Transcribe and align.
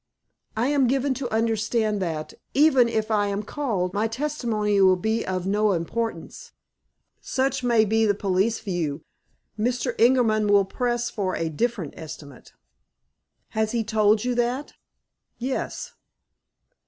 "I 0.57 0.69
am 0.69 0.87
given 0.87 1.13
to 1.13 1.31
understand 1.31 2.01
that, 2.01 2.33
even 2.55 2.89
if 2.89 3.11
I 3.11 3.27
am 3.27 3.43
called, 3.43 3.93
my 3.93 4.07
testimony 4.07 4.81
will 4.81 4.95
be 4.95 5.23
of 5.23 5.45
no 5.45 5.73
importance." 5.73 6.53
"Such 7.21 7.63
may 7.63 7.85
be 7.85 8.07
the 8.07 8.15
police 8.15 8.59
view. 8.61 9.03
Mr. 9.59 9.95
Ingerman 9.99 10.47
will 10.49 10.65
press 10.65 11.11
for 11.11 11.33
a 11.35 11.41
very 11.41 11.49
different 11.49 11.93
estimate." 11.97 12.51
"Has 13.49 13.73
he 13.73 13.83
told 13.83 14.23
you 14.23 14.33
that?" 14.33 14.73
"Yes." 15.37 15.93